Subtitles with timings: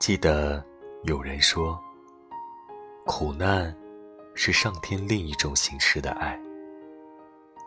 [0.00, 0.64] 记得
[1.02, 1.78] 有人说，
[3.04, 3.76] 苦难
[4.34, 6.40] 是上天另一种形式的爱。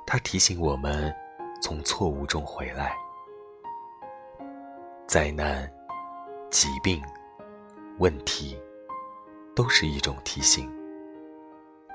[0.04, 1.14] 它提醒我们
[1.62, 2.98] 从错误中回来。
[5.06, 5.72] 灾难、
[6.50, 7.00] 疾病、
[8.00, 8.60] 问题，
[9.56, 10.68] 都是一种提醒，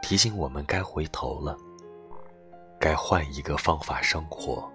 [0.03, 1.59] 提醒我们该回头了，
[2.79, 4.71] 该换一个方法生活，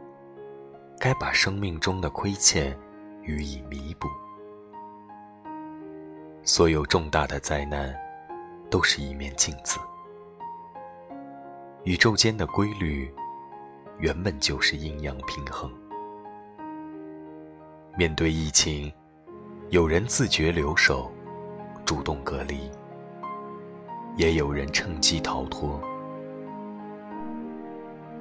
[1.00, 2.78] 该把生命中的亏欠
[3.22, 4.10] 予以弥补。
[6.46, 7.96] 所有重大的灾难，
[8.70, 9.80] 都是一面镜子。
[11.86, 13.10] 宇宙间的规律，
[13.98, 15.72] 原本就是阴阳平衡。
[17.96, 18.92] 面对疫情，
[19.70, 21.10] 有人自觉留守，
[21.86, 22.70] 主动隔离；
[24.18, 25.82] 也有人趁机逃脱。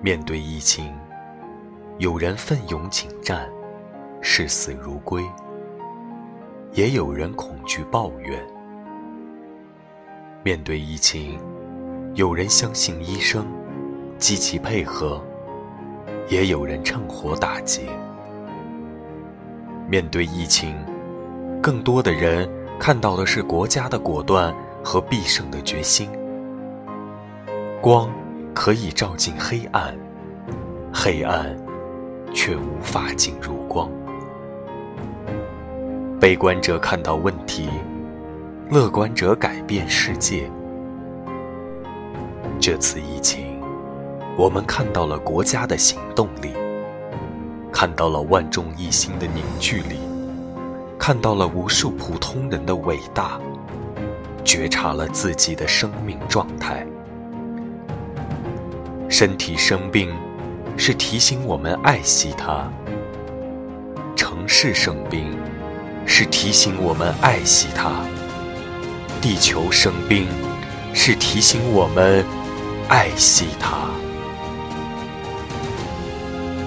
[0.00, 0.96] 面对疫情，
[1.98, 3.50] 有人奋勇请战，
[4.20, 5.24] 视死如归。
[6.72, 8.42] 也有人恐惧抱怨。
[10.42, 11.38] 面对疫情，
[12.14, 13.46] 有人相信医生，
[14.16, 15.20] 积极配合；
[16.28, 17.82] 也有人趁火打劫。
[19.86, 20.74] 面对疫情，
[21.62, 26.08] 更多的人看到的是国家的果断和必胜的决心。
[27.82, 28.10] 光
[28.54, 29.94] 可以照进黑暗，
[30.90, 31.54] 黑暗
[32.32, 33.90] 却无法进入光。
[36.22, 37.68] 悲观者看到问题，
[38.70, 40.48] 乐观者改变世界。
[42.60, 43.60] 这次疫情，
[44.38, 46.52] 我们看到了国家的行动力，
[47.72, 49.98] 看到了万众一心的凝聚力，
[50.96, 53.40] 看到了无数普通人的伟大，
[54.44, 56.86] 觉察了自己的生命状态。
[59.08, 60.08] 身体生病，
[60.76, 62.70] 是提醒我们爱惜它；
[64.14, 65.26] 城市生病。
[66.06, 67.90] 是提醒我们爱惜它，
[69.20, 70.26] 地球生病，
[70.92, 72.24] 是提醒我们
[72.88, 73.88] 爱惜它。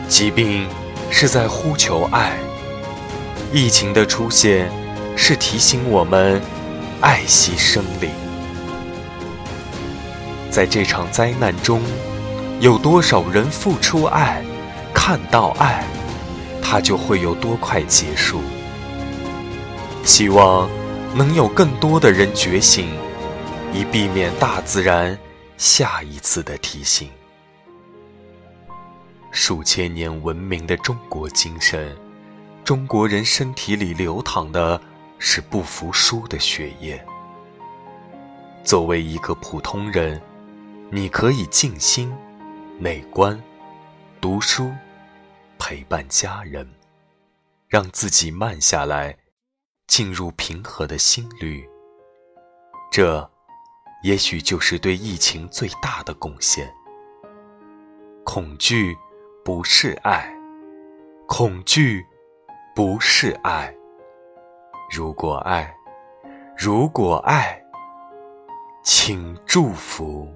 [0.07, 0.67] 疾病
[1.09, 2.37] 是在呼求爱，
[3.51, 4.71] 疫情的出现
[5.15, 6.41] 是提醒我们
[7.01, 8.09] 爱惜生灵。
[10.49, 11.81] 在这场灾难中，
[12.61, 14.41] 有多少人付出爱，
[14.93, 15.83] 看到爱，
[16.63, 18.41] 它就会有多快结束。
[20.05, 20.69] 希望
[21.17, 22.87] 能有更多的人觉醒，
[23.73, 25.17] 以避免大自然
[25.57, 27.09] 下一次的提醒。
[29.31, 31.97] 数千年文明的中国精神，
[32.63, 34.79] 中国人身体里流淌的
[35.17, 37.03] 是不服输的血液。
[38.63, 40.21] 作为一个普通人，
[40.91, 42.13] 你可以静心、
[42.77, 43.41] 内观、
[44.21, 44.71] 读书、
[45.57, 46.69] 陪伴家人，
[47.67, 49.17] 让自己慢下来。
[49.87, 51.69] 进入平和的心率，
[52.91, 53.29] 这
[54.03, 56.71] 也许就是对疫情最大的贡献。
[58.23, 58.97] 恐惧
[59.43, 60.35] 不是爱，
[61.27, 62.05] 恐惧
[62.75, 63.73] 不是爱。
[64.91, 65.75] 如果爱，
[66.57, 67.61] 如果爱，
[68.83, 70.27] 请祝福。